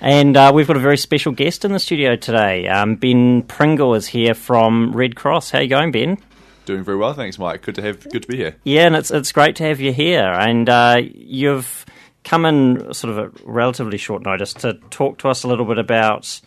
And 0.00 0.34
uh, 0.36 0.50
we've 0.54 0.66
got 0.66 0.76
a 0.76 0.80
very 0.80 0.96
special 0.96 1.32
guest 1.32 1.64
in 1.64 1.72
the 1.72 1.78
studio 1.78 2.16
today. 2.16 2.66
Um, 2.68 2.96
ben 2.96 3.42
Pringle 3.42 3.94
is 3.94 4.06
here 4.06 4.32
from 4.32 4.92
Red 4.92 5.14
Cross. 5.14 5.50
How 5.50 5.58
are 5.58 5.62
you 5.62 5.68
going, 5.68 5.92
Ben? 5.92 6.16
Doing 6.64 6.84
very 6.84 6.96
well, 6.96 7.12
thanks, 7.12 7.38
Mike. 7.38 7.62
Good 7.62 7.74
to 7.74 7.82
have, 7.82 8.08
good 8.10 8.22
to 8.22 8.28
be 8.28 8.36
here. 8.36 8.56
Yeah, 8.64 8.86
and 8.86 8.96
it's 8.96 9.10
it's 9.10 9.32
great 9.32 9.56
to 9.56 9.64
have 9.64 9.80
you 9.80 9.92
here. 9.92 10.24
And 10.24 10.68
uh, 10.68 11.02
you've 11.02 11.84
come 12.24 12.46
in 12.46 12.94
sort 12.94 13.10
of 13.10 13.18
a 13.18 13.30
relatively 13.44 13.98
short 13.98 14.24
notice 14.24 14.54
to 14.54 14.74
talk 14.90 15.18
to 15.18 15.28
us 15.28 15.42
a 15.42 15.48
little 15.48 15.66
bit 15.66 15.78
about 15.78 16.40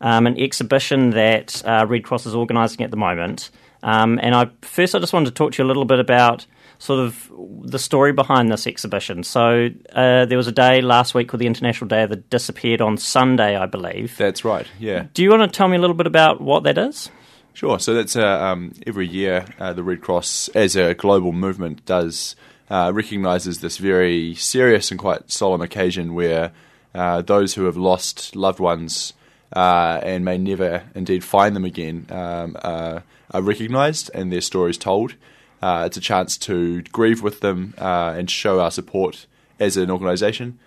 um, 0.00 0.26
an 0.26 0.38
exhibition 0.38 1.10
that 1.10 1.64
uh, 1.64 1.86
Red 1.88 2.04
Cross 2.04 2.26
is 2.26 2.34
organising 2.34 2.82
at 2.82 2.90
the 2.90 2.96
moment. 2.96 3.50
Um, 3.82 4.18
and 4.22 4.34
I 4.34 4.50
first, 4.62 4.94
I 4.94 4.98
just 4.98 5.12
wanted 5.12 5.26
to 5.26 5.34
talk 5.34 5.52
to 5.52 5.62
you 5.62 5.66
a 5.66 5.68
little 5.68 5.84
bit 5.84 6.00
about 6.00 6.46
sort 6.78 7.00
of 7.00 7.30
the 7.62 7.78
story 7.78 8.12
behind 8.12 8.50
this 8.50 8.66
exhibition. 8.66 9.24
So 9.24 9.68
uh, 9.92 10.26
there 10.26 10.36
was 10.36 10.46
a 10.46 10.52
day 10.52 10.80
last 10.80 11.14
week 11.14 11.28
called 11.28 11.40
the 11.40 11.46
International 11.46 11.88
Day 11.88 12.06
that 12.06 12.30
disappeared 12.30 12.80
on 12.80 12.96
Sunday, 12.96 13.56
I 13.56 13.66
believe. 13.66 14.16
That's 14.16 14.44
right. 14.44 14.66
Yeah. 14.78 15.06
Do 15.12 15.22
you 15.22 15.30
want 15.30 15.42
to 15.42 15.56
tell 15.56 15.68
me 15.68 15.76
a 15.76 15.80
little 15.80 15.96
bit 15.96 16.06
about 16.06 16.40
what 16.40 16.62
that 16.64 16.78
is? 16.78 17.10
Sure. 17.54 17.80
So 17.80 17.94
that's 17.94 18.14
uh, 18.14 18.24
um, 18.24 18.72
every 18.86 19.08
year 19.08 19.46
uh, 19.58 19.72
the 19.72 19.82
Red 19.82 20.00
Cross, 20.00 20.48
as 20.50 20.76
a 20.76 20.94
global 20.94 21.32
movement, 21.32 21.84
does 21.84 22.36
uh, 22.70 22.92
recognises 22.94 23.60
this 23.60 23.78
very 23.78 24.34
serious 24.36 24.92
and 24.92 25.00
quite 25.00 25.30
solemn 25.30 25.60
occasion 25.60 26.14
where 26.14 26.52
uh, 26.94 27.22
those 27.22 27.54
who 27.54 27.64
have 27.64 27.76
lost 27.76 28.36
loved 28.36 28.60
ones 28.60 29.12
uh, 29.54 30.00
and 30.02 30.24
may 30.24 30.38
never 30.38 30.84
indeed 30.94 31.24
find 31.24 31.56
them 31.56 31.64
again 31.64 32.06
um, 32.10 32.56
are 32.62 33.42
recognised 33.42 34.10
and 34.14 34.32
their 34.32 34.40
stories 34.40 34.78
told. 34.78 35.14
Uh, 35.60 35.84
it's 35.86 35.96
a 35.96 36.00
chance 36.00 36.36
to 36.36 36.82
grieve 36.82 37.22
with 37.22 37.40
them 37.40 37.74
uh, 37.78 38.14
and 38.16 38.30
show 38.30 38.60
our 38.60 38.70
support 38.70 39.26
as 39.58 39.76
an 39.76 39.90
organisation 39.90 40.58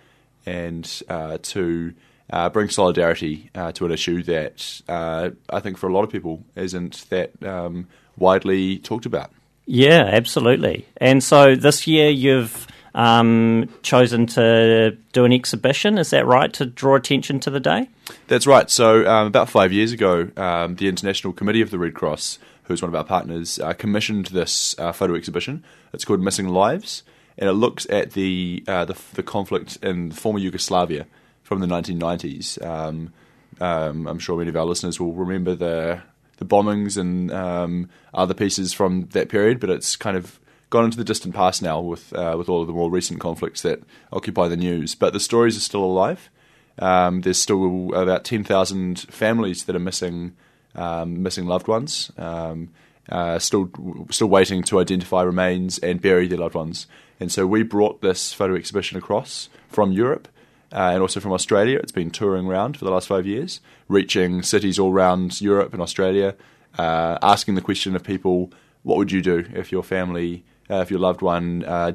and 0.44 1.02
uh, 1.08 1.38
to 1.42 1.94
uh, 2.30 2.48
bring 2.48 2.68
solidarity 2.68 3.50
uh, 3.54 3.72
to 3.72 3.86
an 3.86 3.92
issue 3.92 4.22
that 4.22 4.82
uh, 4.88 5.30
I 5.50 5.60
think 5.60 5.78
for 5.78 5.88
a 5.88 5.92
lot 5.92 6.04
of 6.04 6.10
people 6.10 6.44
isn't 6.56 7.08
that 7.10 7.42
um, 7.42 7.88
widely 8.18 8.78
talked 8.78 9.06
about. 9.06 9.30
Yeah, 9.64 10.04
absolutely. 10.04 10.86
And 10.96 11.22
so 11.22 11.54
this 11.54 11.86
year 11.86 12.10
you've 12.10 12.66
um, 12.94 13.68
chosen 13.82 14.26
to 14.26 14.96
do 15.12 15.24
an 15.24 15.32
exhibition, 15.32 15.98
is 15.98 16.10
that 16.10 16.26
right, 16.26 16.52
to 16.54 16.66
draw 16.66 16.96
attention 16.96 17.40
to 17.40 17.50
the 17.50 17.60
day? 17.60 17.88
That's 18.28 18.46
right. 18.46 18.68
So 18.70 19.06
um, 19.06 19.26
about 19.26 19.48
five 19.48 19.72
years 19.72 19.92
ago, 19.92 20.30
um, 20.36 20.76
the 20.76 20.88
International 20.88 21.32
Committee 21.32 21.62
of 21.62 21.70
the 21.70 21.78
Red 21.78 21.94
Cross 21.94 22.38
who's 22.64 22.82
one 22.82 22.88
of 22.88 22.94
our 22.94 23.04
partners, 23.04 23.58
uh, 23.58 23.72
commissioned 23.72 24.26
this 24.26 24.78
uh, 24.78 24.92
photo 24.92 25.14
exhibition. 25.14 25.64
It's 25.92 26.04
called 26.04 26.20
Missing 26.20 26.48
Lives, 26.48 27.02
and 27.36 27.48
it 27.48 27.54
looks 27.54 27.86
at 27.90 28.12
the 28.12 28.64
uh, 28.66 28.84
the, 28.84 28.98
the, 29.14 29.22
conflict 29.22 29.78
in 29.82 30.10
former 30.12 30.38
Yugoslavia 30.38 31.06
from 31.42 31.60
the 31.60 31.66
1990s. 31.66 32.64
Um, 32.64 33.12
um, 33.60 34.06
I'm 34.06 34.18
sure 34.18 34.38
many 34.38 34.48
of 34.48 34.56
our 34.56 34.64
listeners 34.64 35.00
will 35.00 35.12
remember 35.12 35.54
the 35.54 36.02
the 36.38 36.44
bombings 36.44 36.96
and 36.96 37.30
um, 37.30 37.88
other 38.14 38.34
pieces 38.34 38.72
from 38.72 39.06
that 39.12 39.28
period, 39.28 39.60
but 39.60 39.70
it's 39.70 39.96
kind 39.96 40.16
of 40.16 40.40
gone 40.72 40.86
into 40.86 40.96
the 40.96 41.04
distant 41.04 41.34
past 41.34 41.62
now 41.62 41.80
with 41.80 42.12
uh, 42.14 42.34
with 42.36 42.48
all 42.48 42.62
of 42.62 42.66
the 42.66 42.72
more 42.72 42.90
recent 42.90 43.20
conflicts 43.20 43.62
that 43.62 43.82
occupy 44.12 44.48
the 44.48 44.56
news. 44.56 44.96
But 44.96 45.12
the 45.12 45.20
stories 45.20 45.56
are 45.56 45.60
still 45.60 45.84
alive. 45.84 46.30
Um, 46.78 47.20
there's 47.20 47.38
still 47.38 47.92
about 47.94 48.24
10,000 48.24 49.00
families 49.00 49.64
that 49.64 49.76
are 49.76 49.86
missing 49.90 50.34
um, 50.74 51.22
missing 51.22 51.46
loved 51.46 51.68
ones, 51.68 52.10
um, 52.16 52.70
uh, 53.10 53.38
still 53.38 53.70
still 54.10 54.28
waiting 54.28 54.62
to 54.64 54.80
identify 54.80 55.22
remains 55.22 55.78
and 55.78 56.00
bury 56.00 56.26
their 56.26 56.38
loved 56.38 56.54
ones. 56.54 56.86
And 57.20 57.30
so 57.30 57.46
we 57.46 57.62
brought 57.62 58.00
this 58.00 58.32
photo 58.32 58.56
exhibition 58.56 58.96
across 58.96 59.50
from 59.68 59.92
Europe 59.92 60.26
uh, 60.72 60.90
and 60.92 61.02
also 61.02 61.20
from 61.20 61.32
Australia. 61.32 61.78
It's 61.78 61.92
been 61.92 62.10
touring 62.10 62.46
around 62.46 62.78
for 62.78 62.86
the 62.86 62.90
last 62.90 63.06
five 63.06 63.26
years, 63.26 63.60
reaching 63.86 64.42
cities 64.42 64.78
all 64.78 64.92
around 64.92 65.40
Europe 65.40 65.74
and 65.74 65.82
Australia, 65.82 66.34
uh, 66.78 67.18
asking 67.22 67.54
the 67.54 67.60
question 67.60 67.94
of 67.94 68.02
people, 68.02 68.50
what 68.82 68.96
would 68.96 69.12
you 69.12 69.20
do 69.20 69.44
if 69.54 69.70
your 69.70 69.82
family, 69.82 70.44
uh, 70.72 70.80
if 70.80 70.90
your 70.90 71.00
loved 71.00 71.22
one 71.22 71.64
uh, 71.64 71.92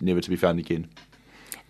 never 0.00 0.20
to 0.20 0.30
be 0.30 0.36
found 0.36 0.58
again? 0.58 0.88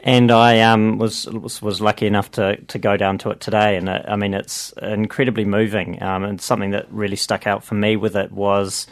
and 0.06 0.30
I 0.30 0.60
um, 0.60 0.98
was, 0.98 1.26
was, 1.26 1.62
was 1.62 1.80
lucky 1.80 2.06
enough 2.06 2.30
to 2.32 2.56
to 2.56 2.78
go 2.78 2.98
down 2.98 3.16
to 3.18 3.30
it 3.30 3.40
today, 3.40 3.76
and 3.76 3.88
it, 3.88 4.06
uh, 4.06 4.12
I 4.12 4.16
mean 4.16 4.34
it's 4.34 4.72
incredibly 4.82 5.46
moving. 5.46 6.00
Um, 6.02 6.24
and 6.24 6.40
something 6.40 6.70
that 6.70 6.92
really 6.92 7.16
stuck 7.16 7.46
out 7.46 7.64
for 7.64 7.74
me 7.74 7.96
with 7.96 8.14
it 8.14 8.30
was 8.30 8.86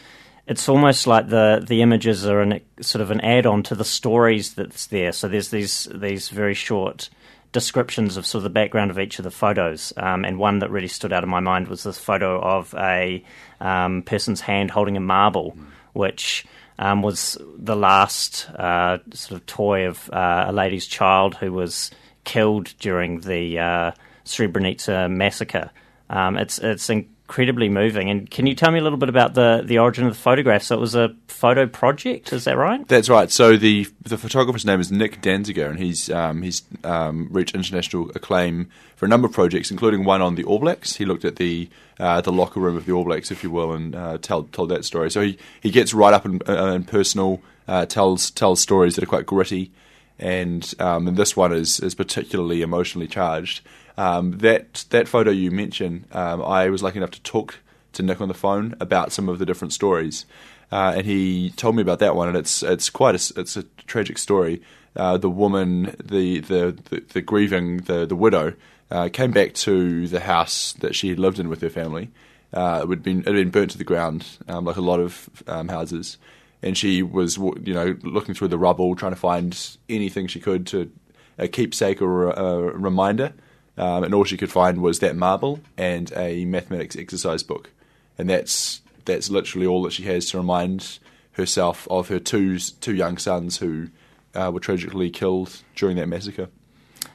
it's 0.46 0.70
almost 0.70 1.06
like 1.06 1.28
the 1.28 1.62
the 1.66 1.82
images 1.82 2.26
are 2.26 2.40
an, 2.40 2.60
sort 2.80 3.02
of 3.02 3.10
an 3.10 3.20
add 3.20 3.44
on 3.44 3.62
to 3.64 3.74
the 3.74 3.84
stories 3.84 4.54
that's 4.54 4.86
there. 4.86 5.12
So 5.12 5.28
there's 5.28 5.50
these 5.50 5.86
these 5.94 6.30
very 6.30 6.54
short 6.54 7.10
descriptions 7.52 8.16
of 8.16 8.24
sort 8.24 8.40
of 8.40 8.44
the 8.44 8.50
background 8.50 8.90
of 8.90 8.98
each 8.98 9.18
of 9.18 9.24
the 9.24 9.30
photos. 9.30 9.92
Um, 9.98 10.24
and 10.24 10.38
one 10.38 10.60
that 10.60 10.70
really 10.70 10.88
stood 10.88 11.12
out 11.12 11.22
in 11.22 11.28
my 11.28 11.40
mind 11.40 11.68
was 11.68 11.82
this 11.82 11.98
photo 11.98 12.40
of 12.40 12.74
a 12.78 13.22
um, 13.60 14.02
person's 14.02 14.40
hand 14.40 14.70
holding 14.70 14.96
a 14.96 15.00
marble, 15.00 15.58
which 15.92 16.46
um, 16.82 17.00
was 17.00 17.38
the 17.56 17.76
last 17.76 18.50
uh, 18.50 18.98
sort 19.14 19.40
of 19.40 19.46
toy 19.46 19.86
of 19.86 20.10
uh, 20.10 20.46
a 20.48 20.52
lady's 20.52 20.84
child 20.84 21.36
who 21.36 21.52
was 21.52 21.92
killed 22.24 22.74
during 22.80 23.20
the 23.20 23.56
uh, 23.60 23.92
Srebrenica 24.24 25.08
massacre. 25.08 25.70
Um, 26.10 26.36
it's 26.36 26.58
it's 26.58 26.82
incredibly 27.32 27.70
moving. 27.70 28.10
And 28.10 28.30
can 28.30 28.46
you 28.46 28.54
tell 28.54 28.70
me 28.70 28.78
a 28.78 28.82
little 28.82 28.98
bit 28.98 29.08
about 29.08 29.32
the, 29.32 29.62
the 29.64 29.78
origin 29.78 30.06
of 30.06 30.12
the 30.12 30.18
photograph? 30.18 30.62
So 30.64 30.76
it 30.76 30.80
was 30.80 30.94
a 30.94 31.16
photo 31.28 31.66
project, 31.66 32.30
is 32.30 32.44
that 32.44 32.58
right? 32.58 32.86
That's 32.88 33.08
right. 33.08 33.30
So 33.30 33.56
the 33.56 33.86
the 34.02 34.18
photographer's 34.18 34.66
name 34.66 34.80
is 34.80 34.92
Nick 34.92 35.22
Danziger, 35.22 35.66
and 35.66 35.78
he's 35.78 36.10
um, 36.10 36.42
he's 36.42 36.62
um, 36.84 37.28
reached 37.30 37.54
international 37.54 38.10
acclaim 38.14 38.68
for 38.96 39.06
a 39.06 39.08
number 39.08 39.26
of 39.26 39.32
projects, 39.32 39.70
including 39.70 40.04
one 40.04 40.20
on 40.20 40.34
the 40.34 40.44
All 40.44 40.58
Blacks. 40.58 40.96
He 40.96 41.06
looked 41.06 41.24
at 41.24 41.36
the 41.36 41.70
uh, 41.98 42.20
the 42.20 42.32
locker 42.32 42.60
room 42.60 42.76
of 42.76 42.84
the 42.84 42.92
All 42.92 43.04
Blacks, 43.04 43.30
if 43.30 43.42
you 43.42 43.50
will, 43.50 43.72
and 43.72 43.96
uh, 43.96 44.18
told 44.18 44.52
told 44.52 44.68
that 44.68 44.84
story. 44.84 45.10
So 45.10 45.22
he, 45.22 45.38
he 45.62 45.70
gets 45.70 45.94
right 45.94 46.12
up 46.12 46.26
and, 46.26 46.46
uh, 46.46 46.66
and 46.66 46.86
personal, 46.86 47.40
uh, 47.66 47.86
tells 47.86 48.30
tells 48.30 48.60
stories 48.60 48.96
that 48.96 49.04
are 49.04 49.06
quite 49.06 49.24
gritty, 49.24 49.72
and 50.22 50.72
um, 50.78 51.08
and 51.08 51.16
this 51.16 51.36
one 51.36 51.52
is 51.52 51.80
is 51.80 51.94
particularly 51.94 52.62
emotionally 52.62 53.08
charged. 53.08 53.60
Um, 53.98 54.38
that 54.38 54.84
that 54.90 55.08
photo 55.08 55.30
you 55.30 55.50
mentioned, 55.50 56.06
um, 56.12 56.40
I 56.42 56.70
was 56.70 56.82
lucky 56.82 56.98
enough 56.98 57.10
to 57.10 57.22
talk 57.22 57.58
to 57.94 58.02
Nick 58.02 58.20
on 58.20 58.28
the 58.28 58.34
phone 58.34 58.74
about 58.80 59.12
some 59.12 59.28
of 59.28 59.38
the 59.38 59.44
different 59.44 59.72
stories, 59.72 60.24
uh, 60.70 60.94
and 60.96 61.04
he 61.04 61.50
told 61.50 61.76
me 61.76 61.82
about 61.82 61.98
that 61.98 62.14
one, 62.14 62.28
and 62.28 62.36
it's 62.36 62.62
it's 62.62 62.88
quite 62.88 63.14
a 63.14 63.40
it's 63.40 63.56
a 63.56 63.64
tragic 63.86 64.16
story. 64.16 64.62
Uh, 64.94 65.16
the 65.16 65.30
woman, 65.30 65.96
the, 66.02 66.40
the 66.40 66.76
the, 66.90 67.00
the 67.12 67.20
grieving 67.20 67.78
the 67.78 68.06
the 68.06 68.16
widow, 68.16 68.54
uh, 68.90 69.08
came 69.12 69.32
back 69.32 69.54
to 69.54 70.06
the 70.06 70.20
house 70.20 70.72
that 70.74 70.94
she 70.94 71.08
had 71.08 71.18
lived 71.18 71.38
in 71.38 71.48
with 71.48 71.60
her 71.60 71.70
family. 71.70 72.10
Uh, 72.52 72.82
it 72.84 72.90
had 72.90 73.02
been 73.02 73.20
it 73.20 73.26
had 73.26 73.34
been 73.34 73.50
burnt 73.50 73.70
to 73.72 73.78
the 73.78 73.84
ground, 73.84 74.24
um, 74.48 74.64
like 74.64 74.76
a 74.76 74.82
lot 74.82 75.00
of 75.00 75.28
um, 75.48 75.68
houses, 75.68 76.16
and 76.62 76.78
she 76.78 77.02
was 77.02 77.36
you 77.36 77.74
know 77.74 77.96
looking 78.02 78.34
through 78.34 78.48
the 78.48 78.58
rubble, 78.58 78.94
trying 78.94 79.12
to 79.12 79.16
find 79.16 79.76
anything 79.88 80.26
she 80.26 80.40
could 80.40 80.66
to 80.68 80.90
a 81.38 81.48
keepsake 81.48 82.00
or 82.00 82.30
a, 82.30 82.72
reminder 82.72 83.32
um, 83.76 84.04
and 84.04 84.14
all 84.14 84.24
she 84.24 84.36
could 84.36 84.50
find 84.50 84.82
was 84.82 84.98
that 84.98 85.16
marble 85.16 85.60
and 85.76 86.12
a 86.14 86.44
mathematics 86.44 86.96
exercise 86.96 87.42
book, 87.42 87.70
and 88.18 88.28
that's 88.28 88.82
that's 89.04 89.30
literally 89.30 89.66
all 89.66 89.82
that 89.82 89.92
she 89.92 90.04
has 90.04 90.30
to 90.30 90.36
remind 90.36 90.98
herself 91.32 91.88
of 91.90 92.08
her 92.08 92.18
two 92.18 92.58
two 92.58 92.94
young 92.94 93.18
sons 93.18 93.58
who 93.58 93.88
uh, 94.34 94.50
were 94.52 94.60
tragically 94.60 95.10
killed 95.10 95.62
during 95.74 95.96
that 95.96 96.06
massacre. 96.06 96.48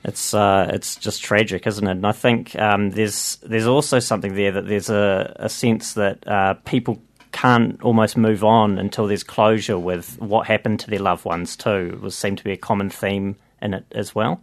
It's 0.03 0.34
uh, 0.34 0.69
it's 0.74 0.96
just 0.96 1.24
tragic, 1.24 1.68
isn't 1.68 1.88
it? 1.88 1.91
And 1.91 2.07
I 2.07 2.12
think 2.12 2.56
um, 2.56 2.91
there's 2.91 3.38
there's 3.44 3.68
also 3.68 4.00
something 4.00 4.34
there 4.36 4.52
that 4.52 4.68
there's 4.68 4.90
a, 4.90 5.36
a 5.38 5.50
sense 5.50 5.94
that 5.94 6.28
uh, 6.28 6.56
people 6.66 7.02
can't 7.38 7.80
almost 7.84 8.18
move 8.18 8.44
on 8.44 8.80
until 8.80 9.06
there's 9.06 9.24
closure 9.24 9.78
with 9.78 10.20
what 10.20 10.48
happened 10.48 10.80
to 10.80 10.90
their 10.90 11.00
loved 11.00 11.24
ones 11.24 11.56
too. 11.56 11.92
It 11.94 12.02
was 12.02 12.16
seemed 12.16 12.40
to 12.40 12.44
be 12.44 12.52
a 12.52 12.58
common 12.58 12.90
theme 12.90 13.36
in 13.62 13.75
it 13.75 13.86
as 13.92 14.16
well. 14.16 14.42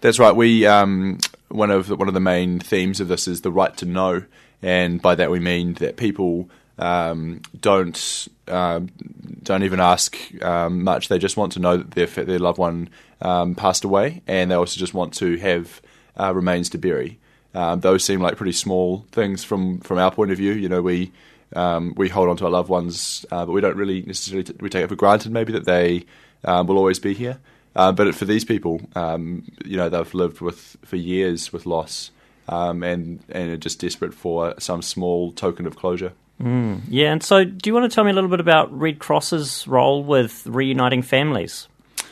That's 0.00 0.20
right. 0.20 0.34
We 0.34 0.64
um, 0.64 1.18
one 1.48 1.72
of 1.72 1.88
the, 1.88 1.96
one 1.96 2.06
of 2.06 2.14
the 2.14 2.20
main 2.20 2.60
themes 2.60 3.00
of 3.00 3.08
this 3.08 3.26
is 3.26 3.40
the 3.40 3.50
right 3.50 3.76
to 3.78 3.86
know, 3.86 4.22
and 4.62 5.02
by 5.02 5.16
that 5.16 5.32
we 5.32 5.40
mean 5.40 5.74
that 5.74 5.96
people 5.96 6.48
um, 6.78 7.42
don't 7.60 8.28
um, 8.46 8.88
don't 9.42 9.64
even 9.64 9.80
ask 9.80 10.16
um, 10.40 10.84
much. 10.84 11.08
They 11.08 11.18
just 11.18 11.36
want 11.36 11.52
to 11.52 11.58
know 11.58 11.78
that 11.78 11.90
their 11.90 12.24
their 12.24 12.38
loved 12.38 12.58
one 12.58 12.88
um, 13.20 13.56
passed 13.56 13.82
away, 13.82 14.22
and 14.28 14.52
they 14.52 14.54
also 14.54 14.78
just 14.78 14.94
want 14.94 15.12
to 15.14 15.36
have 15.38 15.82
uh, 16.16 16.32
remains 16.32 16.70
to 16.70 16.78
bury. 16.78 17.18
Um, 17.52 17.80
those 17.80 18.04
seem 18.04 18.20
like 18.20 18.36
pretty 18.36 18.52
small 18.52 19.06
things 19.10 19.42
from 19.42 19.80
from 19.80 19.98
our 19.98 20.12
point 20.12 20.30
of 20.30 20.36
view. 20.36 20.52
You 20.52 20.68
know, 20.68 20.82
we 20.82 21.10
um, 21.54 21.94
we 21.96 22.08
hold 22.08 22.28
on 22.28 22.36
to 22.38 22.44
our 22.44 22.50
loved 22.50 22.68
ones, 22.68 23.24
uh, 23.30 23.46
but 23.46 23.52
we 23.52 23.60
don't 23.60 23.76
really 23.76 24.02
necessarily 24.02 24.44
t- 24.44 24.54
we 24.60 24.68
take 24.68 24.84
it 24.84 24.88
for 24.88 24.96
granted 24.96 25.32
maybe 25.32 25.52
that 25.52 25.64
they 25.64 26.04
uh, 26.44 26.62
will 26.66 26.76
always 26.78 26.98
be 26.98 27.14
here. 27.14 27.38
Uh, 27.74 27.92
but 27.92 28.14
for 28.14 28.24
these 28.24 28.44
people, 28.44 28.80
um, 28.94 29.44
you 29.64 29.76
know, 29.76 29.88
they've 29.88 30.14
lived 30.14 30.40
with 30.40 30.76
for 30.84 30.96
years 30.96 31.52
with 31.52 31.66
loss, 31.66 32.10
um, 32.48 32.82
and 32.82 33.20
and 33.30 33.50
are 33.50 33.56
just 33.56 33.80
desperate 33.80 34.14
for 34.14 34.54
some 34.58 34.82
small 34.82 35.32
token 35.32 35.66
of 35.66 35.76
closure. 35.76 36.12
Mm, 36.42 36.82
yeah, 36.88 37.12
and 37.12 37.22
so 37.22 37.44
do 37.44 37.68
you 37.68 37.74
want 37.74 37.90
to 37.90 37.94
tell 37.94 38.04
me 38.04 38.10
a 38.10 38.14
little 38.14 38.30
bit 38.30 38.40
about 38.40 38.76
Red 38.76 38.98
Cross's 38.98 39.66
role 39.66 40.02
with 40.04 40.46
reuniting 40.46 41.02
families? 41.02 41.68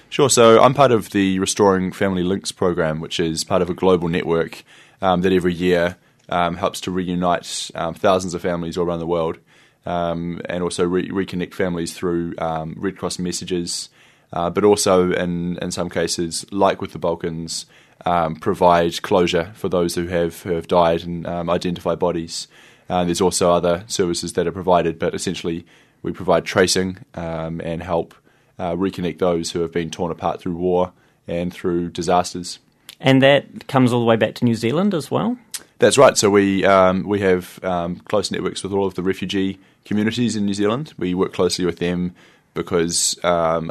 Sure. 0.09 0.31
So 0.31 0.63
I'm 0.63 0.75
part 0.75 0.93
of 0.93 1.11
the 1.11 1.39
Restoring 1.41 1.93
Family 1.93 2.23
Links 2.23 2.53
program, 2.53 3.01
which 3.01 3.19
is 3.19 3.45
part 3.45 3.61
of 3.61 3.69
a 3.69 3.75
global 3.75 4.09
network 4.09 4.63
um, 5.03 5.23
that 5.23 5.33
every 5.33 5.53
year 5.53 5.97
um, 6.29 6.57
helps 6.57 6.81
to 6.83 6.91
reunite 6.91 7.71
um, 7.75 7.95
thousands 7.95 8.35
of 8.35 8.43
families 8.43 8.77
all 8.77 8.85
around 8.87 8.99
the 8.99 9.07
world 9.07 9.39
um, 9.85 10.41
and 10.47 10.63
also 10.63 10.85
re- 10.85 11.09
reconnect 11.09 11.55
families 11.55 11.95
through 11.95 12.35
um, 12.39 12.75
Red 12.77 12.97
Cross 12.99 13.19
messages, 13.19 13.89
uh, 14.33 14.51
but 14.51 14.65
also 14.65 15.13
in, 15.13 15.57
in 15.59 15.71
some 15.71 15.89
cases, 15.89 16.45
like 16.51 16.81
with 16.81 16.93
the 16.93 16.99
Balkans, 16.99 17.67
um, 18.05 18.37
provide 18.37 19.01
closure 19.03 19.53
for 19.55 19.69
those 19.69 19.95
who 19.95 20.07
have, 20.09 20.43
who 20.43 20.53
have 20.53 20.69
died 20.69 21.03
and 21.03 21.27
identify 21.27 21.95
bodies. 21.95 22.49
Uh, 22.89 23.05
there's 23.05 23.21
also 23.21 23.53
other 23.53 23.85
services 23.87 24.35
that 24.35 24.47
are 24.47 24.53
provided, 24.53 24.99
but 24.99 25.15
essentially 25.15 25.65
we 26.03 26.13
provide 26.13 26.45
tracing 26.45 26.99
and 27.15 27.83
help 27.83 28.15
uh, 28.59 28.73
reconnect 28.73 29.19
those 29.19 29.51
who 29.51 29.61
have 29.61 29.73
been 29.73 29.91
torn 29.91 30.11
apart 30.11 30.41
through 30.41 30.57
war 30.57 30.93
and 31.27 31.53
through 31.53 31.91
disasters. 31.91 32.59
And 33.01 33.23
that 33.23 33.69
comes 33.69 33.93
all 33.93 34.01
the 34.01 34.07
way 34.07 34.17
back 34.17 34.35
to 34.37 34.45
New 34.45 34.55
Zealand 34.55 34.95
as 34.95 35.11
well? 35.11 35.37
That's 35.79 35.99
right. 35.99 36.17
So 36.17 36.31
we 36.31 36.65
um, 36.65 37.03
we 37.05 37.21
have 37.21 37.63
um, 37.63 37.97
close 37.97 38.31
networks 38.31 38.63
with 38.63 38.73
all 38.73 38.87
of 38.87 38.95
the 38.95 39.03
refugee 39.03 39.59
communities 39.85 40.35
in 40.35 40.47
New 40.47 40.55
Zealand. 40.55 40.95
We 40.97 41.15
work 41.15 41.35
closely 41.35 41.67
with 41.67 41.79
them 41.79 42.15
because 42.55 43.23
um, 43.23 43.71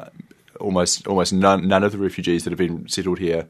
almost 0.60 1.08
almost 1.08 1.34
none, 1.34 1.68
none 1.68 1.84
of 1.84 1.92
the 1.92 1.98
refugees 1.98 2.44
that 2.44 2.52
have 2.52 2.60
been 2.60 2.88
settled 2.88 3.20
here 3.20 3.48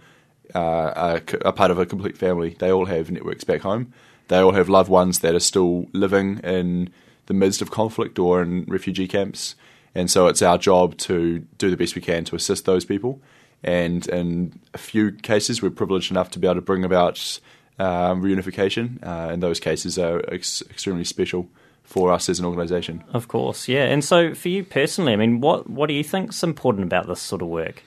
uh, 0.53 0.59
are, 0.59 1.21
are, 1.43 1.53
part 1.53 1.71
of 1.71 1.79
a 1.79 1.85
complete 1.85 2.17
family. 2.17 2.55
They 2.59 2.71
all 2.71 2.85
have 2.85 3.11
networks 3.11 3.43
back 3.43 3.61
home. 3.61 3.93
They 4.27 4.37
all 4.37 4.53
have 4.53 4.69
loved 4.69 4.89
ones 4.89 5.19
that 5.19 5.35
are 5.35 5.39
still 5.39 5.87
living 5.91 6.39
in 6.39 6.89
the 7.27 7.33
midst 7.33 7.61
of 7.61 7.71
conflict 7.71 8.17
or 8.19 8.41
in 8.41 8.65
refugee 8.65 9.07
camps. 9.07 9.55
And 9.93 10.09
so 10.09 10.27
it's 10.27 10.41
our 10.41 10.57
job 10.57 10.97
to 10.99 11.39
do 11.57 11.69
the 11.69 11.77
best 11.77 11.95
we 11.95 12.01
can 12.01 12.25
to 12.25 12.35
assist 12.35 12.65
those 12.65 12.85
people. 12.85 13.21
And 13.65 14.07
in 14.07 14.59
a 14.73 14.77
few 14.77 15.11
cases, 15.11 15.61
we're 15.61 15.71
privileged 15.71 16.11
enough 16.11 16.29
to 16.31 16.39
be 16.39 16.47
able 16.47 16.55
to 16.55 16.61
bring 16.61 16.85
about 16.85 17.39
um, 17.79 18.21
reunification. 18.21 19.03
Uh, 19.03 19.31
and 19.31 19.43
those 19.43 19.59
cases 19.59 19.97
are 19.99 20.21
ex- 20.31 20.61
extremely 20.69 21.03
special 21.03 21.49
for 21.83 22.11
us 22.11 22.29
as 22.29 22.39
an 22.39 22.45
organisation. 22.45 23.03
Of 23.11 23.27
course, 23.27 23.67
yeah. 23.67 23.85
And 23.85 24.03
so 24.03 24.33
for 24.35 24.49
you 24.49 24.63
personally, 24.63 25.13
I 25.13 25.15
mean, 25.15 25.41
what, 25.41 25.69
what 25.69 25.87
do 25.87 25.93
you 25.93 26.03
think 26.03 26.29
is 26.29 26.43
important 26.43 26.85
about 26.85 27.07
this 27.07 27.21
sort 27.21 27.41
of 27.41 27.47
work? 27.47 27.83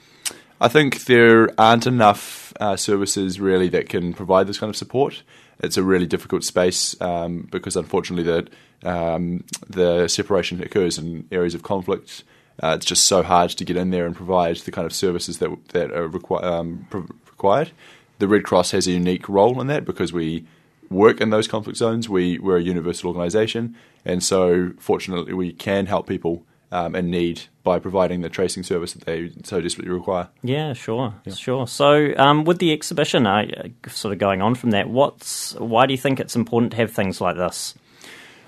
I 0.61 0.67
think 0.67 1.05
there 1.05 1.51
aren't 1.59 1.87
enough 1.87 2.53
uh, 2.61 2.77
services 2.77 3.39
really 3.39 3.69
that 3.69 3.89
can 3.89 4.13
provide 4.13 4.49
this 4.49 4.59
kind 4.59 4.71
of 4.71 4.77
support. 4.77 5.23
It's 5.61 5.77
a 5.77 5.83
really 5.83 6.07
difficult 6.07 6.43
space 6.45 7.01
um, 7.01 7.49
because 7.51 7.77
unfortunately 7.77 8.25
the 8.25 8.49
um, 8.89 9.45
the 9.69 10.07
separation 10.07 10.63
occurs 10.63 10.99
in 10.99 11.27
areas 11.33 11.55
of 11.55 11.63
conflict. 11.63 12.23
Uh, 12.62 12.75
it's 12.76 12.87
just 12.87 13.05
so 13.05 13.22
hard 13.22 13.50
to 13.50 13.64
get 13.64 13.76
in 13.76 13.90
there 13.90 14.06
and 14.06 14.16
provide 14.16 14.56
the 14.56 14.70
kind 14.70 14.87
of 14.87 14.93
services 14.93 15.38
that 15.38 15.50
that 15.69 15.93
are 15.93 16.10
um, 16.44 16.87
required. 16.90 17.70
The 18.19 18.28
Red 18.28 18.44
Cross 18.44 18.72
has 18.72 18.87
a 18.87 18.93
unique 18.93 19.28
role 19.28 19.60
in 19.60 19.69
that 19.69 19.84
because 19.84 20.12
we 20.12 20.44
work 20.90 21.20
in 21.20 21.31
those 21.31 21.46
conflict 21.46 21.78
zones. 21.78 22.08
We 22.08 22.38
we're 22.38 22.58
a 22.58 22.62
universal 22.62 23.08
organisation, 23.08 23.76
and 24.05 24.22
so 24.22 24.72
fortunately 24.78 25.34
we 25.34 25.52
can 25.52 25.87
help 25.87 26.08
people 26.08 26.44
um, 26.70 26.94
in 26.94 27.10
need 27.10 27.43
by 27.62 27.78
providing 27.78 28.20
the 28.20 28.28
tracing 28.28 28.62
service 28.62 28.93
that 28.93 29.05
they 29.05 29.31
so 29.44 29.60
desperately 29.60 29.93
require. 29.93 30.28
Yeah, 30.43 30.72
sure, 30.72 31.14
yeah. 31.25 31.34
sure. 31.34 31.66
So, 31.66 32.14
um, 32.16 32.44
with 32.44 32.58
the 32.58 32.72
exhibition, 32.72 33.26
uh, 33.26 33.46
sort 33.88 34.12
of 34.12 34.19
going 34.19 34.43
on 34.43 34.55
from 34.55 34.70
that, 34.70 34.88
what's 34.88 35.55
why 35.55 35.87
do 35.87 35.93
you 35.93 35.99
think 35.99 36.20
it's 36.20 36.37
important 36.37 36.72
to 36.72 36.78
have 36.78 36.93
things 36.93 37.20
like 37.20 37.37
this? 37.37 37.75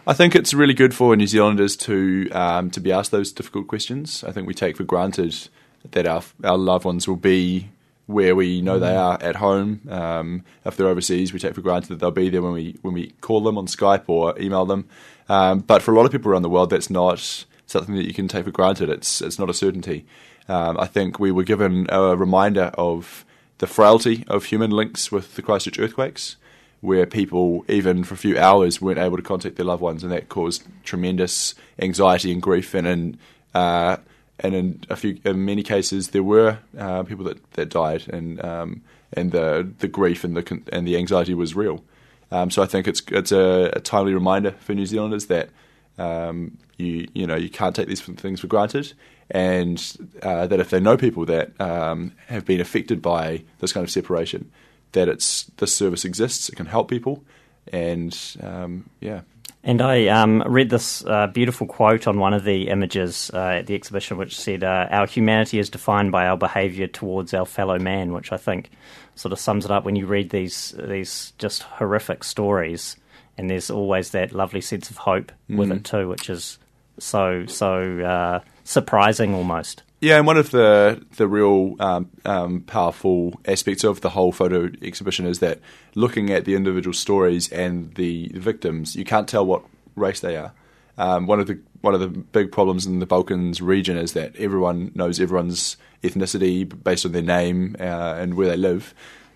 I 0.07 0.15
think 0.15 0.35
it's 0.35 0.55
really 0.55 0.75
good 0.75 0.95
for 0.95 1.15
New 1.15 1.27
Zealanders 1.27 1.77
to 1.79 2.31
um, 2.31 2.71
to 2.71 2.81
be 2.81 2.91
asked 2.91 3.11
those 3.11 3.33
difficult 3.33 3.69
questions. 3.69 4.25
I 4.25 4.33
think 4.33 4.47
we 4.47 4.55
take 4.55 4.77
for 4.77 4.85
granted 4.85 5.49
that 5.91 6.07
our 6.07 6.23
our 6.43 6.57
loved 6.57 6.85
ones 6.85 7.07
will 7.07 7.17
be 7.17 7.69
where 8.07 8.35
we 8.35 8.61
know 8.61 8.79
they 8.79 8.89
mm. 8.89 8.99
are 8.99 9.23
at 9.23 9.37
home. 9.37 9.83
Um, 9.89 10.45
if 10.65 10.77
they're 10.77 10.89
overseas, 10.89 11.33
we 11.33 11.39
take 11.39 11.55
for 11.55 11.61
granted 11.61 11.91
that 11.91 12.01
they'll 12.01 12.11
be 12.11 12.31
there 12.31 12.43
when 12.43 12.53
we 12.53 12.77
when 12.83 12.95
we 12.95 13.11
call 13.21 13.41
them 13.43 13.59
on 13.59 13.67
Skype 13.67 14.05
or 14.07 14.39
email 14.41 14.65
them. 14.65 14.89
Um, 15.29 15.61
but 15.61 15.83
for 15.83 15.93
a 15.93 15.97
lot 15.97 16.07
of 16.07 16.13
people 16.13 16.31
around 16.31 16.43
the 16.43 16.49
world, 16.49 16.71
that's 16.71 16.91
not 16.91 17.45
something 17.67 17.95
that 17.95 18.07
you 18.07 18.15
can 18.15 18.27
take 18.27 18.45
for 18.45 18.51
granted. 18.51 18.89
It's 18.89 19.21
it's 19.21 19.39
not 19.39 19.51
a 19.51 19.55
certainty. 19.55 20.07
Um, 20.49 20.79
I 20.81 20.87
think 20.87 21.21
we 21.21 21.31
were 21.31 21.45
given 21.45 21.87
a 21.91 22.17
reminder 22.17 22.73
of 22.75 23.25
the 23.59 23.67
frailty 23.67 24.25
of 24.27 24.47
human 24.47 24.71
links 24.71 25.13
with 25.13 25.37
the 25.37 25.43
Christchurch 25.43 25.79
earthquakes 25.79 26.37
where 26.81 27.07
people, 27.07 27.65
even 27.69 28.05
for 28.05 28.15
a 28.15 28.19
few 28.19 28.39
hours, 28.39 28.81
weren't 28.81 28.99
able 28.99 29.17
to 29.17 29.23
contact 29.23 29.57
their 29.57 29.67
loved 29.67 29.83
ones, 29.83 30.03
and 30.03 30.13
that 30.13 30.29
caused 30.29 30.65
tremendous 30.85 31.55
anxiety 31.79 32.33
and 32.33 32.41
grief. 32.41 32.75
And 32.75 32.87
in 32.87 33.19
uh, 33.55 33.99
and 34.39 34.55
in 34.55 34.81
a 34.89 34.97
few, 34.97 35.19
in 35.25 35.45
many 35.45 35.63
cases, 35.63 36.09
there 36.09 36.23
were 36.23 36.59
uh, 36.79 37.03
people 37.03 37.25
that, 37.27 37.53
that 37.53 37.69
died, 37.69 38.09
and 38.09 38.43
um, 38.45 38.83
and 39.13 39.33
the 39.33 39.71
the 39.79 39.89
grief 39.89 40.25
and 40.25 40.37
the 40.37 40.63
and 40.73 40.87
the 40.87 40.97
anxiety 40.97 41.35
was 41.35 41.55
real. 41.55 41.85
Um, 42.33 42.51
so 42.51 42.63
I 42.63 42.67
think 42.67 42.87
it's 42.87 43.03
it's 43.09 43.33
a, 43.33 43.71
a, 43.75 43.81
timely 43.81 44.15
reminder 44.15 44.53
for 44.61 44.73
New 44.73 44.87
Zealanders 44.87 45.27
that 45.27 45.51
um, 45.99 46.57
you 46.79 47.09
you 47.13 47.27
know 47.27 47.37
you 47.37 47.51
can't 47.51 47.75
take 47.75 47.89
these 47.89 48.01
things 48.01 48.41
for 48.41 48.47
granted, 48.47 48.93
and 49.31 49.97
uh, 50.23 50.47
that 50.47 50.61
if 50.61 50.71
they 50.71 50.81
know 50.81 50.97
people 50.97 51.27
that 51.27 51.61
um, 51.61 52.13
have 52.27 52.47
been 52.47 52.61
affected 52.61 53.03
by 53.03 53.43
this 53.59 53.73
kind 53.73 53.85
of 53.85 53.91
separation, 53.91 54.51
that 54.93 55.09
it's 55.09 55.45
this 55.57 55.75
service 55.75 56.05
exists. 56.05 56.49
It 56.49 56.57
can 56.57 56.67
help 56.67 56.89
people, 56.89 57.25
and 57.73 58.17
um, 58.43 58.89
yeah. 59.01 59.23
And 59.63 59.83
I 59.83 60.07
um, 60.07 60.43
read 60.47 60.71
this 60.71 61.05
uh, 61.05 61.27
beautiful 61.27 61.67
quote 61.67 62.07
on 62.07 62.19
one 62.19 62.33
of 62.33 62.45
the 62.45 62.69
images 62.69 63.31
uh, 63.35 63.59
at 63.59 63.67
the 63.67 63.75
exhibition, 63.75 64.17
which 64.17 64.39
said, 64.39 64.65
uh, 64.65 64.89
"Our 64.91 65.07
humanity 65.07 65.59
is 65.59 65.69
defined 65.69 66.13
by 66.13 66.27
our 66.27 66.37
behaviour 66.37 66.87
towards 66.87 67.35
our 67.35 67.45
fellow 67.45 67.79
man," 67.79 68.13
which 68.13 68.33
I 68.33 68.39
think 68.39 68.71
sort 69.17 69.33
of 69.33 69.39
sums 69.39 69.67
it 69.67 69.71
up 69.71 69.85
when 69.85 69.97
you 69.97 70.07
read 70.07 70.31
these 70.31 70.75
these 70.79 71.33
just 71.39 71.63
horrific 71.65 72.25
stories. 72.25 72.97
And 73.37 73.49
there's 73.49 73.71
always 73.71 74.11
that 74.11 74.33
lovely 74.33 74.61
sense 74.61 74.91
of 74.91 74.99
hope 74.99 75.33
mm. 75.49 75.57
with 75.57 75.71
it 75.73 75.85
too, 75.85 76.09
which 76.09 76.29
is 76.31 76.59
so 76.99 77.45
so 77.47 78.01
uh, 78.01 78.41
surprising 78.65 79.35
almost. 79.35 79.83
Yeah, 80.01 80.17
and 80.17 80.27
one 80.27 80.39
of 80.39 80.51
the 80.51 81.05
the 81.17 81.29
real 81.29 81.77
um, 81.79 82.09
um, 82.25 82.63
powerful 82.63 83.39
aspects 83.45 83.85
of 83.85 84.01
the 84.01 84.09
whole 84.09 84.33
photo 84.33 84.71
exhibition 84.81 85.27
is 85.27 85.41
that 85.41 85.61
looking 85.95 86.31
at 86.31 86.47
the 86.47 86.55
individual 86.55 86.95
stories 86.95 87.53
and 87.53 87.95
the 87.97 88.31
victims, 88.35 88.97
you 88.97 89.05
can't 89.05 89.29
tell 89.29 89.45
what 89.45 89.63
race 89.97 90.21
they 90.21 90.37
are. 90.37 90.53
Um, 90.97 91.27
one 91.27 91.39
of 91.39 91.49
the 91.49 91.61
one 91.83 91.93
of 91.93 92.01
the 92.01 92.09
big 92.09 92.51
problems 92.51 92.87
in 92.87 92.99
the 92.99 93.07
Balkans 93.07 93.61
region 93.61 93.99
is 93.99 94.15
that 94.15 94.35
everyone 94.37 94.91
knows 94.95 95.21
everyone's 95.21 95.77
ethnicity 96.03 96.65
based 96.83 97.05
on 97.05 97.13
their 97.13 97.21
name 97.21 97.77
uh, 97.79 98.15
and 98.19 98.35
where 98.35 98.49
they 98.49 98.57
live, 98.57 98.95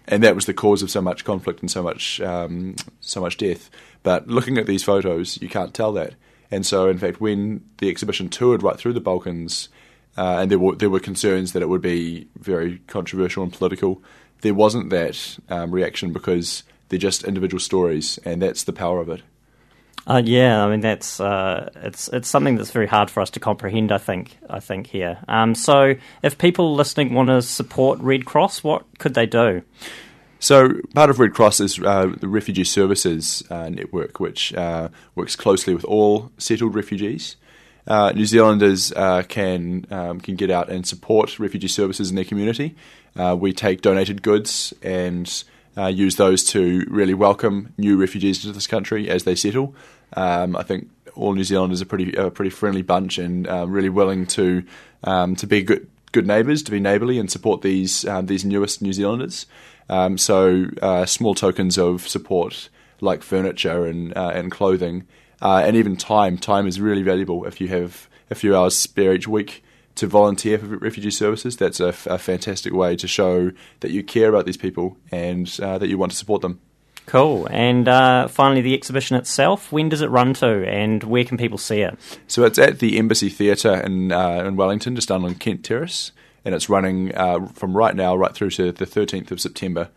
and 0.09 0.23
that 0.23 0.35
was 0.35 0.47
the 0.47 0.55
cause 0.55 0.83
of 0.83 0.91
so 0.91 1.03
much 1.03 1.27
conflict 1.27 1.61
and 1.61 1.71
so 1.71 1.83
much 1.83 2.23
um, 2.23 2.75
so 3.01 3.21
much 3.21 3.37
death. 3.37 3.69
But 4.03 4.29
looking 4.29 4.57
at 4.57 4.65
these 4.67 4.83
photos, 4.83 5.41
you 5.43 5.49
can't 5.51 5.75
tell 5.75 5.93
that. 5.93 6.15
And 6.51 6.65
so, 6.65 6.89
in 6.89 6.97
fact, 6.97 7.21
when 7.21 7.65
the 7.79 7.91
exhibition 7.91 8.31
toured 8.31 8.63
right 8.63 8.79
through 8.79 8.95
the 8.95 9.01
Balkans 9.01 9.69
uh, 10.17 10.39
and 10.41 10.51
there 10.51 10.59
were 10.59 10.75
there 10.75 10.91
were 10.91 11.01
concerns 11.01 11.53
that 11.53 11.63
it 11.63 11.69
would 11.69 11.83
be 11.83 12.29
very 12.39 12.79
controversial 12.87 13.43
and 13.43 13.53
political. 13.53 14.03
There 14.43 14.55
wasn't 14.55 14.91
that 14.91 15.39
um, 15.49 15.71
reaction 15.71 16.13
because 16.13 16.63
they're 16.89 16.99
just 16.99 17.25
individual 17.25 17.61
stories, 17.61 18.19
and 18.25 18.43
that's 18.43 18.65
the 18.65 18.73
power 18.73 19.01
of 19.01 19.09
it. 19.09 19.23
Uh, 20.07 20.23
yeah, 20.25 20.65
I 20.65 20.71
mean 20.71 20.81
that's 20.81 21.19
uh, 21.19 21.71
it's 21.77 22.09
it's 22.09 22.29
something 22.29 22.57
that's 22.57 22.71
very 22.71 22.87
hard 22.87 23.11
for 23.11 23.21
us 23.21 23.31
to 23.31 23.41
comprehend. 23.41 23.91
I 23.91 23.99
think 23.99 24.37
I 24.51 24.61
think 24.61 24.87
here. 24.87 25.19
Um, 25.29 25.55
so, 25.55 25.95
if 26.23 26.37
people 26.37 26.75
listening 26.75 27.15
want 27.15 27.29
to 27.29 27.41
support 27.41 27.99
Red 28.01 28.27
Cross, 28.27 28.63
what 28.63 28.85
could 28.99 29.15
they 29.15 29.27
do? 29.27 29.63
So, 30.41 30.75
part 30.95 31.09
of 31.09 31.21
Red 31.21 31.33
Cross 31.33 31.61
is 31.61 31.81
uh, 31.81 32.13
the 32.21 32.29
Refugee 32.29 32.65
Services 32.65 33.43
uh, 33.49 33.71
Network, 33.71 34.21
which 34.21 34.53
uh, 34.53 34.91
works 35.15 35.37
closely 35.37 35.75
with 35.75 35.87
all 35.87 36.31
settled 36.37 36.75
refugees 36.75 37.37
uh, 37.87 38.13
New 38.15 38.25
Zealanders 38.25 38.93
uh, 38.93 39.23
can 39.29 39.87
um, 39.91 40.21
can 40.21 40.37
get 40.37 40.51
out 40.51 40.71
and 40.71 40.87
support 40.87 41.39
refugee 41.39 41.69
services 41.69 42.11
in 42.11 42.17
their 42.17 42.25
community. 42.25 42.75
Uh, 43.17 43.37
we 43.39 43.53
take 43.53 43.83
donated 43.83 44.23
goods 44.23 44.73
and 44.83 45.45
uh, 45.77 45.87
use 45.87 46.17
those 46.17 46.45
to 46.45 46.85
really 46.89 47.15
welcome 47.15 47.73
new 47.77 47.97
refugees 47.97 48.43
to 48.43 48.53
this 48.53 48.67
country 48.67 49.11
as 49.11 49.25
they 49.25 49.35
settle. 49.35 49.75
Um, 50.15 50.57
I 50.57 50.63
think 50.63 50.89
all 51.15 51.35
New 51.35 51.45
Zealanders 51.45 51.83
are 51.83 51.87
pretty 51.87 52.15
a 52.15 52.31
pretty 52.31 52.51
friendly 52.51 52.83
bunch 52.83 53.19
and 53.19 53.47
um, 53.49 53.71
really 53.71 53.91
willing 53.91 54.27
to 54.27 54.65
um, 55.05 55.37
to 55.37 55.47
be 55.47 55.63
good 55.63 55.89
good 56.13 56.27
neighbours, 56.27 56.63
to 56.63 56.71
be 56.71 56.81
neighbourly 56.81 57.19
and 57.19 57.31
support 57.31 57.63
these 57.63 58.07
um, 58.07 58.27
these 58.27 58.45
newest 58.45 58.81
New 58.81 58.93
Zealanders. 58.93 59.47
Um, 59.89 60.17
so 60.17 60.67
uh, 60.81 61.05
small 61.05 61.35
tokens 61.35 61.77
of 61.77 62.09
support 62.09 62.71
like 63.01 63.23
furniture 63.23 63.85
and 63.85 64.17
uh, 64.17 64.33
and 64.35 64.51
clothing 64.51 65.07
uh, 65.43 65.63
and 65.65 65.77
even 65.77 65.97
time. 65.97 66.39
Time 66.39 66.67
is 66.67 66.81
really 66.81 67.03
valuable 67.03 67.45
if 67.45 67.61
you 67.61 67.69
have 67.69 68.09
a 68.31 68.35
few 68.35 68.57
hours 68.57 68.77
spare 68.77 69.15
each 69.15 69.29
week 69.29 69.63
to 69.97 70.07
volunteer 70.07 70.59
for 70.59 70.67
refugee 70.67 71.11
services. 71.11 71.57
That's 71.57 71.81
a, 71.81 71.89
f- 71.89 72.07
a 72.07 72.19
fantastic 72.19 72.73
way 72.73 72.97
to 72.97 73.07
show 73.07 73.53
that 73.81 73.91
you 73.91 74.03
care 74.03 74.29
about 74.29 74.47
these 74.47 74.57
people 74.57 74.97
and 75.11 75.55
uh, 75.63 75.79
that 75.79 75.89
you 75.89 75.99
want 75.99 76.13
to 76.13 76.19
support 76.19 76.43
them. 76.43 76.61
Cool. 77.07 77.47
And 77.51 77.87
uh, 77.87 78.29
finally, 78.29 78.63
the 78.63 78.75
exhibition 78.75 79.17
itself. 79.17 79.71
When 79.71 79.89
does 79.89 80.01
it 80.01 80.09
run 80.09 80.33
to, 80.35 80.67
and 80.67 81.05
where 81.05 81.25
can 81.25 81.37
people 81.37 81.59
see 81.59 81.81
it? 81.81 81.99
So 82.27 82.45
it's 82.45 82.59
at 82.59 82.79
the 82.79 82.99
Embassy 82.99 83.29
Theatre 83.29 83.75
in 83.75 84.11
uh, 84.11 84.45
in 84.47 84.57
Wellington, 84.57 84.97
just 84.97 85.09
down 85.09 85.25
on 85.25 85.35
Kent 85.35 85.65
Terrace, 85.65 86.13
and 86.45 86.55
it's 86.55 86.71
running 86.71 87.15
uh, 87.15 87.47
from 87.53 87.77
right 87.77 87.95
now 87.95 88.17
right 88.17 88.35
through 88.35 88.51
to 88.51 88.73
the 88.73 88.87
13th 88.87 89.31
of 89.31 89.41
September. 89.41 89.91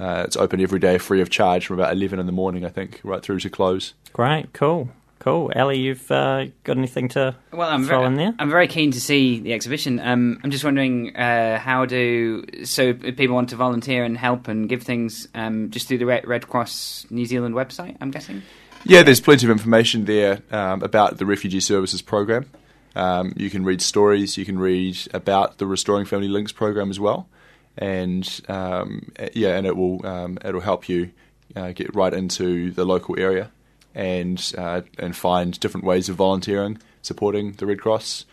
Uh, 0.00 0.22
it's 0.24 0.36
open 0.36 0.60
every 0.60 0.78
day, 0.78 0.96
free 0.98 1.20
of 1.20 1.28
charge, 1.28 1.66
from 1.66 1.78
about 1.78 1.92
11 1.92 2.18
in 2.18 2.26
the 2.26 2.32
morning, 2.32 2.64
I 2.64 2.70
think, 2.70 3.00
right 3.04 3.22
through 3.22 3.40
to 3.40 3.50
close. 3.50 3.92
Great, 4.12 4.52
cool. 4.54 4.88
Cool, 5.20 5.52
Ali. 5.54 5.78
You've 5.78 6.10
uh, 6.10 6.46
got 6.64 6.78
anything 6.78 7.08
to 7.10 7.36
well, 7.52 7.68
I'm 7.68 7.84
throw 7.84 7.98
very, 7.98 8.06
in 8.06 8.14
there? 8.14 8.34
I'm 8.38 8.48
very 8.48 8.66
keen 8.66 8.90
to 8.92 9.00
see 9.00 9.38
the 9.38 9.52
exhibition. 9.52 10.00
Um, 10.00 10.40
I'm 10.42 10.50
just 10.50 10.64
wondering 10.64 11.14
uh, 11.14 11.58
how 11.58 11.84
do 11.84 12.42
so 12.64 12.94
if 13.02 13.18
people 13.18 13.34
want 13.34 13.50
to 13.50 13.56
volunteer 13.56 14.02
and 14.02 14.16
help 14.16 14.48
and 14.48 14.66
give 14.66 14.82
things 14.82 15.28
um, 15.34 15.70
just 15.70 15.88
through 15.88 15.98
the 15.98 16.06
Red, 16.06 16.26
Red 16.26 16.48
Cross 16.48 17.06
New 17.10 17.26
Zealand 17.26 17.54
website. 17.54 17.98
I'm 18.00 18.10
guessing. 18.10 18.40
Yeah, 18.84 19.02
there's 19.02 19.20
plenty 19.20 19.46
of 19.46 19.50
information 19.50 20.06
there 20.06 20.40
um, 20.50 20.82
about 20.82 21.18
the 21.18 21.26
Refugee 21.26 21.60
Services 21.60 22.00
Program. 22.00 22.48
Um, 22.96 23.34
you 23.36 23.50
can 23.50 23.62
read 23.62 23.82
stories, 23.82 24.38
you 24.38 24.46
can 24.46 24.58
read 24.58 24.98
about 25.12 25.58
the 25.58 25.66
Restoring 25.66 26.06
Family 26.06 26.28
Links 26.28 26.50
program 26.50 26.88
as 26.88 26.98
well, 26.98 27.28
and 27.76 28.40
um, 28.48 29.12
yeah, 29.34 29.56
and 29.56 29.66
it 29.66 29.76
will 29.76 30.04
um, 30.06 30.38
it'll 30.44 30.60
help 30.60 30.88
you 30.88 31.10
uh, 31.56 31.72
get 31.72 31.94
right 31.94 32.12
into 32.12 32.70
the 32.72 32.84
local 32.84 33.18
area 33.18 33.50
and 33.94 34.52
uh, 34.56 34.82
and 34.98 35.16
find 35.16 35.58
different 35.60 35.84
ways 35.84 36.08
of 36.08 36.16
volunteering, 36.16 36.78
supporting 37.02 37.52
the 37.52 37.66
Red 37.66 37.80
Cross, 37.80 38.26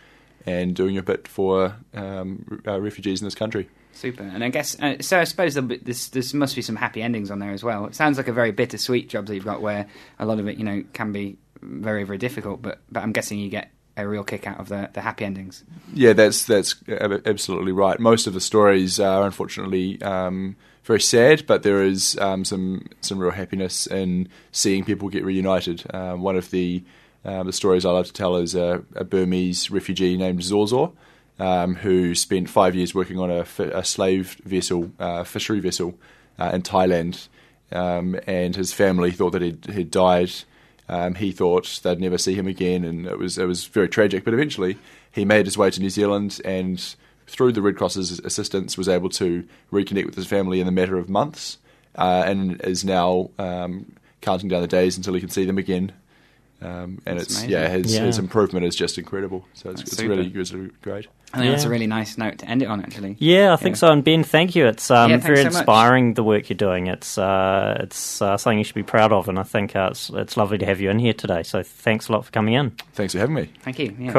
and 0.46 0.74
doing 0.74 0.96
a 0.96 1.02
bit 1.02 1.26
for 1.26 1.76
um, 1.94 2.62
uh, 2.66 2.80
refugees 2.80 3.20
in 3.20 3.26
this 3.26 3.34
country. 3.34 3.68
Super, 3.92 4.22
and 4.22 4.44
I 4.44 4.48
guess 4.48 4.78
uh, 4.80 4.96
so. 5.00 5.18
I 5.18 5.24
suppose 5.24 5.58
be, 5.60 5.78
this 5.78 6.08
this 6.10 6.32
must 6.32 6.54
be 6.54 6.62
some 6.62 6.76
happy 6.76 7.02
endings 7.02 7.30
on 7.30 7.40
there 7.40 7.50
as 7.50 7.64
well. 7.64 7.86
It 7.86 7.94
sounds 7.94 8.16
like 8.16 8.28
a 8.28 8.32
very 8.32 8.52
bittersweet 8.52 9.08
job 9.08 9.26
that 9.26 9.34
you've 9.34 9.44
got, 9.44 9.60
where 9.60 9.88
a 10.18 10.26
lot 10.26 10.38
of 10.38 10.46
it, 10.46 10.56
you 10.56 10.64
know, 10.64 10.84
can 10.92 11.10
be 11.10 11.38
very 11.60 12.04
very 12.04 12.18
difficult. 12.18 12.62
But 12.62 12.80
but 12.92 13.02
I'm 13.02 13.12
guessing 13.12 13.38
you 13.38 13.50
get 13.50 13.72
a 13.98 14.08
real 14.08 14.24
kick 14.24 14.46
out 14.46 14.60
of 14.60 14.68
the, 14.68 14.90
the 14.92 15.00
happy 15.00 15.24
endings. 15.24 15.64
Yeah, 15.92 16.12
that's 16.12 16.44
that's 16.44 16.76
absolutely 16.88 17.72
right. 17.72 17.98
Most 17.98 18.26
of 18.26 18.34
the 18.34 18.40
stories 18.40 19.00
are 19.00 19.24
unfortunately 19.24 20.00
um, 20.02 20.56
very 20.84 21.00
sad, 21.00 21.46
but 21.46 21.62
there 21.62 21.82
is 21.82 22.16
um, 22.18 22.44
some 22.44 22.88
some 23.00 23.18
real 23.18 23.30
happiness 23.30 23.86
in 23.86 24.28
seeing 24.52 24.84
people 24.84 25.08
get 25.08 25.24
reunited. 25.24 25.84
Um, 25.94 26.22
one 26.22 26.36
of 26.36 26.50
the 26.50 26.82
um, 27.24 27.46
the 27.46 27.52
stories 27.52 27.84
I 27.84 27.90
love 27.90 28.06
to 28.06 28.12
tell 28.12 28.36
is 28.36 28.54
a, 28.54 28.82
a 28.94 29.04
Burmese 29.04 29.70
refugee 29.70 30.16
named 30.16 30.40
Zorzor, 30.40 30.92
um, 31.38 31.74
who 31.74 32.14
spent 32.14 32.48
five 32.48 32.74
years 32.74 32.94
working 32.94 33.18
on 33.18 33.30
a, 33.30 33.44
a 33.58 33.84
slave 33.84 34.40
vessel, 34.44 34.90
uh, 34.98 35.24
fishery 35.24 35.60
vessel 35.60 35.98
uh, 36.38 36.50
in 36.54 36.62
Thailand, 36.62 37.28
um, 37.72 38.18
and 38.26 38.56
his 38.56 38.72
family 38.72 39.10
thought 39.10 39.32
that 39.32 39.42
he'd, 39.42 39.66
he'd 39.66 39.90
died. 39.90 40.30
Um, 40.88 41.14
he 41.14 41.32
thought 41.32 41.80
they'd 41.82 42.00
never 42.00 42.18
see 42.18 42.34
him 42.34 42.46
again, 42.46 42.84
and 42.84 43.06
it 43.06 43.18
was 43.18 43.38
it 43.38 43.44
was 43.44 43.66
very 43.66 43.88
tragic. 43.88 44.24
But 44.24 44.34
eventually, 44.34 44.78
he 45.12 45.24
made 45.24 45.46
his 45.46 45.58
way 45.58 45.70
to 45.70 45.80
New 45.80 45.90
Zealand, 45.90 46.40
and 46.44 46.94
through 47.26 47.52
the 47.52 47.62
Red 47.62 47.76
Cross's 47.76 48.18
assistance, 48.20 48.78
was 48.78 48.88
able 48.88 49.10
to 49.10 49.46
reconnect 49.72 50.06
with 50.06 50.14
his 50.14 50.26
family 50.26 50.60
in 50.60 50.68
a 50.68 50.72
matter 50.72 50.96
of 50.96 51.08
months, 51.08 51.58
uh, 51.96 52.24
and 52.26 52.60
is 52.62 52.84
now 52.84 53.30
um, 53.38 53.92
counting 54.20 54.48
down 54.48 54.62
the 54.62 54.68
days 54.68 54.96
until 54.96 55.14
he 55.14 55.20
can 55.20 55.28
see 55.28 55.44
them 55.44 55.58
again. 55.58 55.92
Um, 56.60 57.00
and 57.06 57.18
That's 57.18 57.24
it's 57.28 57.34
amazing. 57.38 57.50
yeah 57.50 57.68
his, 57.68 57.94
Yeah. 57.94 58.04
his 58.06 58.18
improvement 58.18 58.66
is 58.66 58.74
just 58.74 58.98
incredible. 58.98 59.46
So 59.54 59.70
it's, 59.70 59.82
it's 59.82 60.02
really 60.02 60.26
it's 60.34 60.52
really 60.52 60.70
great. 60.82 61.06
I 61.32 61.38
think 61.40 61.50
that's 61.52 61.64
a 61.64 61.68
really 61.68 61.86
nice 61.86 62.16
note 62.16 62.38
to 62.38 62.46
end 62.48 62.62
it 62.62 62.68
on, 62.68 62.80
actually. 62.80 63.14
Yeah, 63.18 63.52
I 63.52 63.56
think 63.56 63.76
Yeah. 63.76 63.80
so. 63.80 63.92
And 63.92 64.02
Ben, 64.02 64.24
thank 64.24 64.56
you. 64.56 64.66
It's 64.66 64.90
um, 64.90 65.10
Yeah, 65.10 65.18
very 65.18 65.36
thanks 65.36 65.52
so 65.56 65.58
much. 65.58 65.62
inspiring 65.62 66.14
the 66.14 66.24
work 66.24 66.48
you're 66.48 66.56
doing. 66.56 66.86
It's 66.86 67.18
uh, 67.18 67.76
it's 67.80 68.22
uh, 68.22 68.38
something 68.38 68.56
you 68.56 68.64
should 68.64 68.74
be 68.74 68.82
proud 68.82 69.12
of, 69.12 69.28
and 69.28 69.38
I 69.38 69.42
think 69.42 69.76
uh, 69.76 69.88
it's 69.90 70.08
it's 70.14 70.36
lovely 70.38 70.56
to 70.58 70.64
have 70.66 70.80
you 70.80 70.88
in 70.88 70.98
here 70.98 71.12
today. 71.12 71.42
So 71.42 71.62
thanks 71.62 72.08
a 72.08 72.12
lot 72.12 72.24
for 72.24 72.30
coming 72.32 72.54
in. 72.54 72.70
Thanks 72.94 73.12
for 73.12 73.18
having 73.20 73.34
me. 73.36 73.50
Thank 73.62 73.78
you. 73.78 73.94
Yeah. 73.98 74.06
Cool. 74.06 74.12